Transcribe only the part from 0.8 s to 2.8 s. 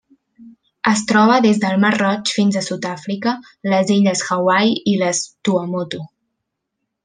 Es troba des del Mar Roig fins a